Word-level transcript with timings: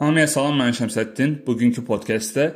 Hamıya 0.00 0.26
salam, 0.26 0.56
mən 0.56 0.72
Şəmsəddin. 0.72 1.46
Bugünkü 1.46 1.84
podkastdə 1.84 2.54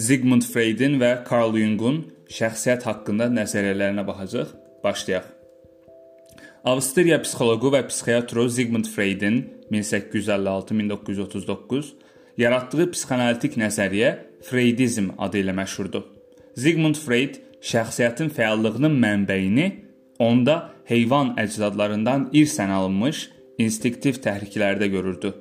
Sigmund 0.00 0.42
Freudin 0.48 0.96
və 1.02 1.24
Carl 1.28 1.52
Jung'un 1.52 2.04
şəxsiyyət 2.32 2.82
haqqında 2.88 3.26
nəzəriyyələrinə 3.34 4.06
baxacağıq. 4.06 4.48
Başlayaq. 4.84 5.24
Avstriya 6.64 7.22
psixoloqu 7.22 7.68
və 7.74 7.88
psixiatru 7.88 8.50
Sigmund 8.50 8.86
Freudin 8.94 9.36
1856-1939 9.70 11.84
yaratdığı 12.38 12.90
psixoanalitik 12.90 13.56
nəzəriyyə 13.60 14.18
Freudizm 14.48 15.06
adı 15.18 15.38
ilə 15.44 15.52
məşhurdur. 15.60 16.02
Sigmund 16.56 16.96
Freud 16.96 17.34
şəxsiyyətin 17.60 18.28
fəallığının 18.32 19.00
mənbəyini 19.04 19.66
onda 20.18 20.75
heyvan 20.88 21.34
əcdadlarından 21.40 22.30
irsən 22.32 22.70
alınmış 22.70 23.26
instinktiv 23.58 24.20
təhriklərdə 24.24 24.86
görürdü. 24.92 25.32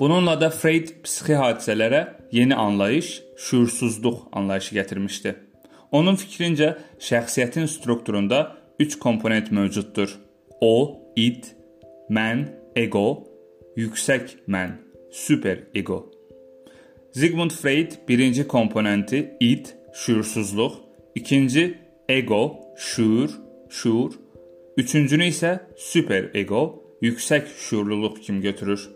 Bununla 0.00 0.34
da 0.40 0.48
Freud 0.50 0.88
psixi 1.04 1.36
hadisələrə 1.38 2.02
yeni 2.34 2.56
anlayış, 2.58 3.20
şuursuzluq 3.38 4.24
anlayışı 4.32 4.74
gətirmişdi. 4.74 5.34
Onun 5.92 6.16
fikrincə 6.16 6.72
şəxsiyyətin 6.98 7.68
strukturunda 7.68 8.56
3 8.80 8.98
komponent 8.98 9.52
mövcuddur. 9.52 10.16
O, 10.60 11.02
id, 11.16 11.44
mən, 12.10 12.48
ego, 12.76 13.28
yüksək 13.76 14.38
mən, 14.48 14.78
super 15.12 15.68
ego. 15.74 16.06
Sigmund 17.12 17.50
Freud 17.50 17.92
birinci 18.08 18.48
komponenti 18.48 19.36
id, 19.40 19.66
şuursuzluq, 19.94 20.72
ikinci 21.14 21.78
ego, 22.08 22.60
şuur, 22.82 23.30
şuur, 23.70 24.12
üçüncünü 24.76 25.28
isə 25.30 25.52
super 25.78 26.30
ego, 26.34 26.62
yüksək 27.02 27.48
şuurluluq 27.68 28.20
kimi 28.22 28.42
götürür. 28.42 28.88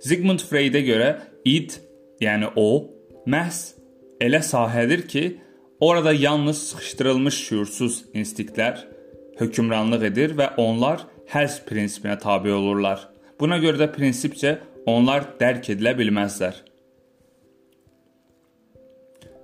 Sigmund 0.00 0.40
Freud-ə 0.48 0.82
görə 0.86 1.10
id, 1.44 1.76
yəni 2.20 2.52
o, 2.56 2.68
məhz 3.26 3.76
elə 4.20 4.40
sahədir 4.44 5.06
ki, 5.08 5.24
orada 5.80 6.12
yalnız 6.12 6.62
sıxışdırılmış 6.68 7.40
şüursuz 7.48 8.04
instinktlər 8.14 8.84
hökmranlıq 9.40 10.06
edir 10.10 10.36
və 10.38 10.54
onlar 10.60 11.04
həzz 11.32 11.60
prinsipinə 11.68 12.18
tabe 12.20 12.52
olurlar. 12.54 13.08
Buna 13.40 13.58
görə 13.60 13.82
də 13.84 13.90
prinsipcə 13.92 14.56
onlar 14.88 15.34
dərk 15.40 15.68
edilə 15.74 15.92
bilməzlər. 15.98 16.62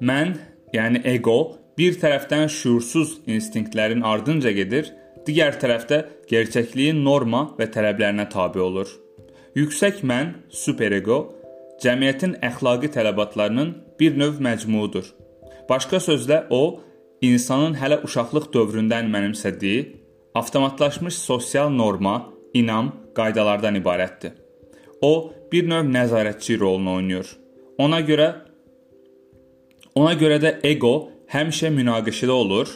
Mən, 0.02 0.38
yəni 0.72 1.02
ego, 1.06 1.58
bir 1.78 1.96
tərəfdən 2.00 2.48
şüursuz 2.52 3.18
instinktlərin 3.26 4.04
ardınca 4.04 4.52
gedir, 4.54 4.90
digər 5.26 5.56
tərəfdə 5.62 6.02
gerçəkliyin 6.30 7.02
norma 7.04 7.46
və 7.58 7.68
tələblərinə 7.72 8.28
tabe 8.32 8.60
olur. 8.60 8.88
Yüksək 9.56 10.02
mən, 10.08 10.34
superego, 10.48 11.18
cəmiyyətin 11.82 12.38
əxlaqi 12.48 12.92
tələbatlarının 12.94 13.74
bir 14.00 14.16
növ 14.18 14.40
məcmuudur. 14.44 15.06
Başqa 15.68 16.00
sözlə 16.02 16.44
o, 16.50 16.80
insanın 17.22 17.76
hələ 17.78 18.00
uşaqlıq 18.06 18.48
dövründən 18.54 19.10
mənimsədiyi 19.12 19.82
avtomatlaşmış 20.34 21.18
sosial 21.18 21.70
norma, 21.70 22.32
inam, 22.54 22.92
qaydalardan 23.14 23.76
ibarətdir. 23.80 24.32
O, 25.02 25.32
bir 25.52 25.68
növ 25.68 25.88
nəzarətçi 25.92 26.58
rolunu 26.60 26.96
oynayır. 26.96 27.28
Ona 27.78 28.00
görə 28.00 28.28
ona 29.94 30.14
görə 30.16 30.38
də 30.40 30.52
ego 30.64 31.11
həmişə 31.32 31.70
münaqişədə 31.72 32.30
olur. 32.30 32.68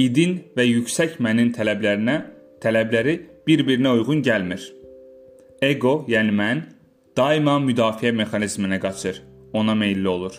İdin 0.00 0.38
və 0.56 0.64
yüksək 0.66 1.18
mənin 1.24 1.52
tələblərinə, 1.56 2.16
tələbləri 2.60 3.14
bir-birinə 3.46 3.90
uyğun 3.96 4.20
gəlmir. 4.26 4.62
Ego, 5.64 6.04
yəni 6.08 6.32
mən, 6.36 6.62
daima 7.16 7.58
müdafiə 7.64 8.12
mexanizminə 8.16 8.78
qaçır, 8.80 9.22
ona 9.56 9.74
meylli 9.74 10.08
olur. 10.08 10.34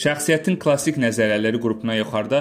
Şəxsiyyətin 0.00 0.56
klassik 0.62 0.96
nəzəriyyələri 1.02 1.58
qrupuna 1.60 1.94
yuxarıda 1.98 2.40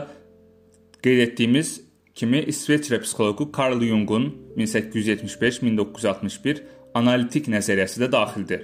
qeyd 1.04 1.20
etdiyimiz 1.26 1.70
kimi 2.16 2.40
İsveçrə 2.54 2.98
psixoloqu 3.04 3.44
Carl 3.58 3.80
Jung'un 3.84 4.26
1875-1961 4.58 6.58
analitik 6.96 7.46
nəzəriyyəsi 7.52 7.98
də 8.04 8.08
daxildir. 8.16 8.62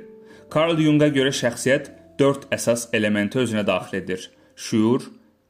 Carl 0.54 0.76
Jung'a 0.80 1.08
görə 1.18 1.32
şəxsiyyət 1.36 1.86
4 2.20 2.48
əsas 2.56 2.90
elementi 2.94 3.40
özünə 3.44 3.66
daxil 3.68 4.02
edir: 4.02 4.32
şuur, 4.56 5.02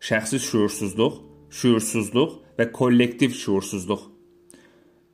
şəxsi 0.01 0.39
şuursuzluq, 0.49 1.15
şuursuzluq 1.49 2.31
və 2.57 2.71
kollektiv 2.71 3.31
şuursuzluq. 3.41 4.01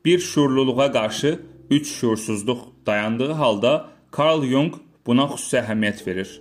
Bir 0.05 0.19
şuurluluğa 0.19 0.91
qarşı 0.91 1.39
üç 1.69 1.87
şuursuzluq 1.87 2.59
dayandığı 2.85 3.31
halda 3.31 3.89
Carl 4.17 4.45
Jung 4.45 4.73
buna 5.05 5.25
xüsusi 5.31 5.57
əhəmiyyət 5.61 6.07
verir. 6.07 6.31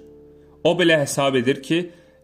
O 0.65 0.72
belə 0.78 1.00
hesab 1.00 1.37
edir 1.41 1.62
ki, 1.62 1.78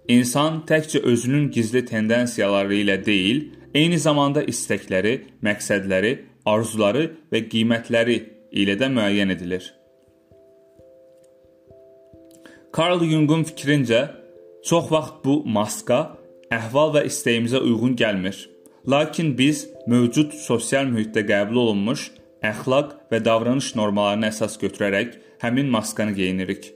insan 0.09 0.63
təkcə 0.69 1.03
özünün 1.13 1.51
gizli 1.51 1.85
tendensiyaları 1.85 2.75
ilə 2.83 2.97
deyil, 3.07 3.45
eyni 3.75 3.99
zamanda 3.99 4.43
istəkləri, 4.53 5.15
məqsədləri, 5.47 6.13
arzuları 6.47 7.07
və 7.33 7.43
qiymətləri 7.53 8.19
ilə 8.53 8.77
də 8.81 8.91
müəyyən 8.93 9.33
edilir. 9.37 9.73
Carl 12.77 13.01
Jung'un 13.01 13.41
fikrincə, 13.49 14.01
çox 14.69 14.91
vaxt 14.93 15.23
bu 15.25 15.39
maska 15.49 16.01
əhval 16.53 16.91
və 16.93 17.07
istəyimizə 17.09 17.63
uyğun 17.65 17.95
gəlmir. 17.97 18.37
Lakin 18.93 19.31
biz 19.39 19.63
mövcud 19.89 20.35
sosial 20.37 20.85
mühitdə 20.91 21.23
qəbul 21.31 21.63
olunmuş 21.63 22.11
əxlaq 22.45 22.93
və 23.09 23.23
davranış 23.25 23.71
normalarını 23.81 24.29
əsas 24.29 24.59
götürərək 24.61 25.17
həmin 25.47 25.73
maskanı 25.73 26.13
geyinirik. 26.21 26.69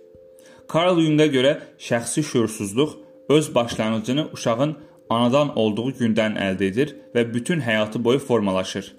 Carl 0.73 1.05
Jung'a 1.05 1.29
görə 1.37 1.55
şəxsi 1.77 2.25
şuursuzluq 2.33 2.97
öz 3.29 3.55
başlanğıcını 3.55 4.29
uşağın 4.33 4.77
anadan 5.11 5.53
olduğu 5.59 5.91
gündən 6.01 6.41
əldə 6.49 6.71
edir 6.73 6.97
və 7.15 7.29
bütün 7.35 7.61
həyatı 7.61 8.01
boyu 8.05 8.25
formalaşır. 8.25 8.95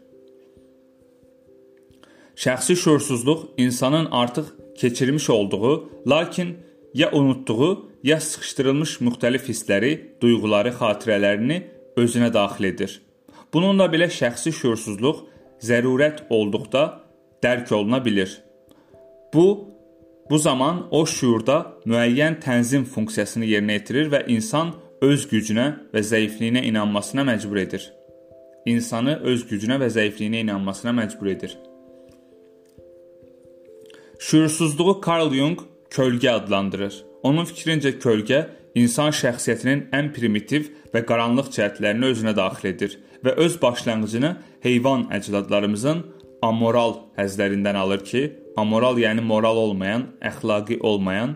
Şəxsi 2.35 2.75
şuursuzluq 2.75 3.47
insanın 3.57 4.06
artıq 4.11 4.53
keçirmiş 4.78 5.29
olduğu, 5.29 5.90
lakin 6.07 6.57
ya 6.94 7.12
unutduğu, 7.12 7.91
ya 8.03 8.19
sıxışdırılmış 8.19 8.97
müxtəlif 9.06 9.47
hissləri, 9.50 9.91
duyğuları, 10.22 10.74
xatirələrini 10.79 11.62
özünə 11.97 12.34
daxil 12.34 12.69
edir. 12.72 13.02
Bununla 13.53 13.88
belə 13.91 14.07
şəxsi 14.12 14.53
şuursuzluq 14.56 15.25
zərurət 15.63 16.25
olduqda 16.29 16.84
dərk 17.44 17.72
oluna 17.75 18.00
bilər. 18.06 18.31
Bu 19.34 19.72
bu 20.29 20.38
zaman 20.40 20.85
o 20.91 21.06
şuurda 21.06 21.57
müəyyən 21.85 22.38
tənzim 22.44 22.85
funksiyasını 22.88 23.46
yerinə 23.50 23.79
yetirir 23.79 24.12
və 24.13 24.22
insan 24.31 24.72
öz 25.03 25.25
gücünə 25.28 25.66
və 25.94 26.03
zəifliyinə 26.08 26.62
inanmasına 26.69 27.25
məcbur 27.28 27.59
edir. 27.59 27.90
İnsanı 28.66 29.18
öz 29.28 29.44
gücünə 29.50 29.79
və 29.81 29.90
zəifliyinə 29.91 30.46
inanmasına 30.46 30.94
məcbur 31.02 31.28
edir. 31.34 31.58
Şuursuzluğu 34.19 35.02
Carl 35.08 35.34
Jung 35.34 35.59
kölgə 35.91 36.31
adlandırır. 36.40 36.96
Onun 37.24 37.46
fikrincə 37.50 37.94
kölgə 38.02 38.46
insan 38.75 39.12
şəxsiyyətinin 39.16 39.90
ən 39.96 40.12
primitiv 40.16 40.72
və 40.94 41.03
qaranlıq 41.07 41.52
cəhətlərini 41.56 42.12
özünə 42.13 42.35
daxil 42.35 42.72
edir 42.72 42.97
və 43.25 43.35
öz 43.46 43.57
başlanğıcını 43.62 44.31
heyvan 44.63 45.07
əcdadlarımızın 45.18 46.03
amoral 46.41 46.97
həzlərindən 47.18 47.78
alır 47.78 48.03
ki, 48.06 48.22
amoral 48.57 48.97
yəni 48.97 49.22
moral 49.22 49.57
olmayan, 49.57 50.07
əxlaqi 50.22 50.79
olmayan, 50.79 51.35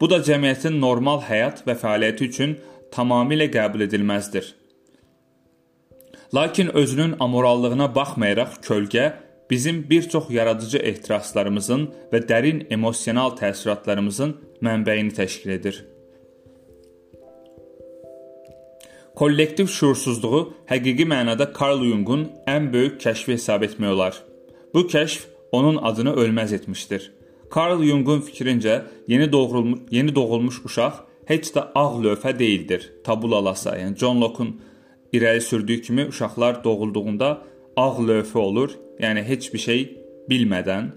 bu 0.00 0.08
da 0.10 0.22
cəmiyyətin 0.24 0.78
normal 0.80 1.20
həyat 1.26 1.64
və 1.66 1.76
fəaliyyəti 1.82 2.30
üçün 2.30 2.56
tamamilə 2.94 3.50
qəbul 3.52 3.84
edilməzdir. 3.88 4.54
Lakin 6.34 6.76
özünün 6.76 7.14
amorallığına 7.20 7.94
baxmayaraq 7.94 8.58
kölgə 8.64 9.12
bizim 9.50 9.90
bir 9.90 10.08
çox 10.08 10.30
yaradıcı 10.30 10.78
ehtiraslarımızın 10.78 11.88
və 12.12 12.20
dərin 12.30 12.66
emosional 12.70 13.36
təəssüratlarımızın 13.40 14.34
mənbəyini 14.62 15.14
təşkil 15.14 15.50
edir. 15.50 15.84
Kollektiv 19.18 19.66
şuursuzluğu 19.66 20.42
həqiqi 20.70 21.04
mənada 21.10 21.48
Carl 21.60 21.80
Jung'un 21.82 22.28
ən 22.46 22.72
böyük 22.72 23.00
kəşfi 23.02 23.32
hesab 23.34 23.64
etmək 23.66 23.94
olar. 23.96 24.22
Bu 24.74 24.84
kəşf 24.86 25.24
onun 25.52 25.76
adını 25.76 26.12
ölməz 26.22 26.54
etmişdir. 26.54 27.12
Carl 27.54 27.82
Jung'un 27.82 28.20
fikrincə, 28.20 28.82
yeni 29.08 29.32
doğulmuş, 29.32 29.80
yeni 29.90 30.14
doğulmuş 30.14 30.60
uşaq 30.64 31.00
heç 31.26 31.50
də 31.54 31.64
ağ 31.74 31.98
lövhə 32.04 32.38
deyildir. 32.38 32.92
Tabula 33.04 33.42
rasa, 33.50 33.74
yəni 33.78 33.96
John 33.96 34.20
Locke-un 34.20 34.60
irəli 35.12 35.40
sürdüyü 35.40 35.82
kimi 35.82 36.06
uşaqlar 36.06 36.64
doğulduğunda 36.64 37.42
ağ 37.76 37.96
lövhə 38.10 38.38
olur, 38.38 38.70
yəni 39.00 39.22
heç 39.28 39.52
bir 39.54 39.62
şey 39.62 39.84
bilmədən 40.30 40.90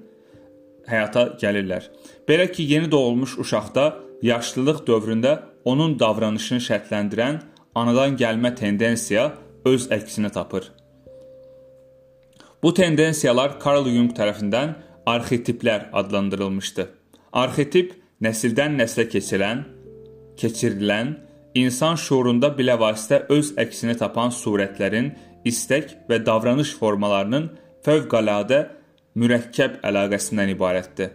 həyata 0.89 1.37
gəlirlər. 1.41 1.87
Belə 2.27 2.51
ki, 2.51 2.63
yeni 2.73 2.91
doğulmuş 2.91 3.37
uşaqda 3.43 3.85
yaşlılıq 4.21 4.83
dövründə 4.87 5.39
onun 5.65 5.97
davranışını 5.99 6.61
şərtləndirən 6.67 7.41
anadan 7.75 8.17
gəlmə 8.17 8.55
tendensiya 8.55 9.31
öz 9.65 9.87
əksini 9.91 10.31
tapır. 10.31 10.71
Bu 12.63 12.73
tendensiyalar 12.73 13.57
Carl 13.63 13.87
Jung 13.89 14.11
tərəfindən 14.17 14.73
arxetiplər 15.09 15.89
adlandırılmışdı. 15.97 16.87
Arxetip 17.33 17.95
nəsildən 18.21 18.77
nəslə 18.77 19.07
keçirilən, 19.09 19.63
keçirilən, 20.37 21.15
insan 21.57 21.97
şuurunda 21.97 22.51
bilavasitə 22.57 23.23
öz 23.33 23.53
əksini 23.63 23.97
tapan 23.97 24.29
surətlərin, 24.35 25.11
istək 25.45 25.95
və 26.09 26.21
davranış 26.25 26.75
formalarının 26.77 27.49
fövqəladə 27.85 28.61
mürəkkəb 29.17 29.81
əlaqəsindən 29.87 30.53
ibarətdir. 30.55 31.11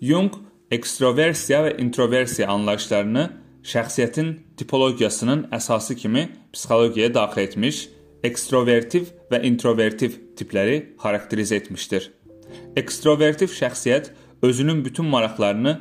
Jung 0.00 0.34
ekstroversiya 0.70 1.64
və 1.66 1.76
introversiya 1.82 2.48
anlayışlarını 2.52 3.24
şəxsiyyətin 3.66 4.34
tipologiyasının 4.60 5.48
əsası 5.58 5.96
kimi 5.98 6.28
psixologiyaya 6.52 7.14
daxil 7.14 7.42
etmiş, 7.42 7.80
ekstrovertiv 8.24 9.10
və 9.32 9.42
introvertiv 9.46 10.14
tipləri 10.38 10.78
xarakterizə 11.02 11.58
etmişdir. 11.62 12.10
Ekstrovertiv 12.76 13.50
şəxsiyyət 13.54 14.12
özünün 14.42 14.84
bütün 14.84 15.08
maraqlarını 15.10 15.74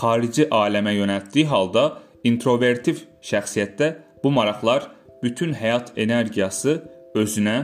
xarici 0.00 0.46
aləmə 0.48 0.94
yönəltdiyi 0.96 1.46
halda, 1.50 2.00
introvertiv 2.24 3.04
şəxsiyyətdə 3.24 3.92
bu 4.24 4.32
maraqlar 4.32 4.88
bütün 5.22 5.52
həyat 5.56 5.92
energiyası 5.96 6.80
özünə, 7.14 7.58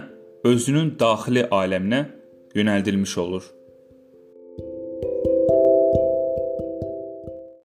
özünün 0.47 0.95
daxili 1.01 1.43
aləminə 1.51 2.05
yönəldilmiş 2.55 3.19
olur. 3.19 3.45